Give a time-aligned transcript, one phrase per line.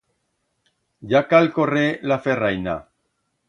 [1.11, 2.79] Ya cal correr la ferraina.